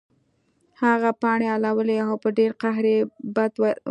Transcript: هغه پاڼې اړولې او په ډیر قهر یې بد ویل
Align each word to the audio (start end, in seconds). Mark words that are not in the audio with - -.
هغه 0.83 1.09
پاڼې 1.21 1.47
اړولې 1.55 1.95
او 2.07 2.13
په 2.23 2.29
ډیر 2.37 2.51
قهر 2.61 2.85
یې 2.93 2.99
بد 3.35 3.53
ویل 3.61 3.79